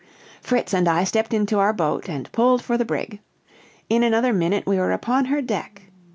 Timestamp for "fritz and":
0.41-0.87